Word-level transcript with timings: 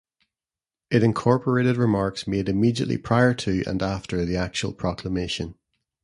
It 0.89 1.03
incorporated 1.03 1.77
remarks 1.77 2.27
made 2.27 2.49
immediately 2.49 2.97
prior 2.97 3.35
to 3.35 3.63
and 3.67 3.83
after 3.83 4.25
the 4.25 4.35
actual 4.35 4.73
proclamation. 4.73 5.53